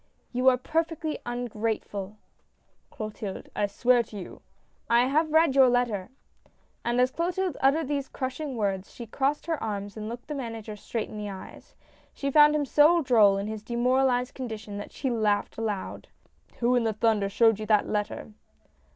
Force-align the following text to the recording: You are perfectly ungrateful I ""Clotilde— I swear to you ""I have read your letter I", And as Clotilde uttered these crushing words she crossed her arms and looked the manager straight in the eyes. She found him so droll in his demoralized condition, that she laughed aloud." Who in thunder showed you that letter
You 0.33 0.47
are 0.47 0.57
perfectly 0.57 1.19
ungrateful 1.27 2.17
I 2.19 2.55
""Clotilde— 2.95 3.49
I 3.55 3.67
swear 3.67 4.01
to 4.01 4.17
you 4.17 4.41
""I 4.89 5.01
have 5.01 5.31
read 5.31 5.53
your 5.53 5.69
letter 5.69 6.09
I", 6.43 6.49
And 6.85 6.99
as 6.99 7.11
Clotilde 7.11 7.55
uttered 7.61 7.87
these 7.87 8.09
crushing 8.09 8.55
words 8.57 8.91
she 8.91 9.05
crossed 9.05 9.45
her 9.45 9.61
arms 9.61 9.95
and 9.95 10.09
looked 10.09 10.27
the 10.27 10.33
manager 10.33 10.75
straight 10.75 11.09
in 11.09 11.19
the 11.19 11.29
eyes. 11.29 11.75
She 12.15 12.31
found 12.31 12.55
him 12.55 12.65
so 12.65 13.03
droll 13.03 13.37
in 13.37 13.45
his 13.45 13.61
demoralized 13.61 14.33
condition, 14.33 14.77
that 14.79 14.91
she 14.91 15.11
laughed 15.11 15.55
aloud." 15.59 16.07
Who 16.61 16.75
in 16.75 16.91
thunder 16.95 17.29
showed 17.29 17.59
you 17.59 17.67
that 17.67 17.87
letter 17.87 18.33